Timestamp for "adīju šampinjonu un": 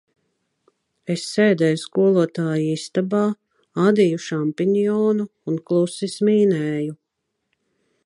3.85-5.63